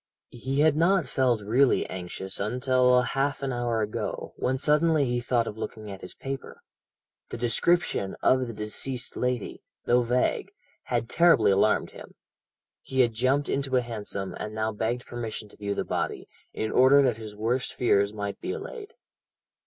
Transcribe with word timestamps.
"He 0.31 0.61
had 0.61 0.75
not 0.75 1.05
felt 1.05 1.41
really 1.43 1.85
anxious 1.85 2.39
until 2.39 3.03
half 3.03 3.43
an 3.43 3.53
hour 3.53 3.81
ago, 3.83 4.33
when 4.35 4.57
suddenly 4.57 5.05
he 5.05 5.21
thought 5.21 5.45
of 5.45 5.59
looking 5.59 5.91
at 5.91 6.01
his 6.01 6.15
paper. 6.15 6.63
The 7.29 7.37
description 7.37 8.15
of 8.23 8.47
the 8.47 8.51
deceased 8.53 9.15
lady, 9.15 9.61
though 9.85 10.01
vague, 10.01 10.49
had 10.85 11.07
terribly 11.07 11.51
alarmed 11.51 11.91
him. 11.91 12.15
He 12.81 13.01
had 13.01 13.13
jumped 13.13 13.47
into 13.47 13.75
a 13.77 13.81
hansom, 13.81 14.33
and 14.39 14.55
now 14.55 14.71
begged 14.71 15.05
permission 15.05 15.49
to 15.49 15.55
view 15.55 15.75
the 15.75 15.85
body, 15.85 16.27
in 16.51 16.71
order 16.71 17.03
that 17.03 17.17
his 17.17 17.35
worst 17.35 17.71
fears 17.71 18.11
might 18.11 18.41
be 18.41 18.53
allayed. 18.53 18.95